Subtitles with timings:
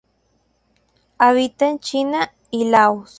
[1.19, 3.09] Habita en China y Laos.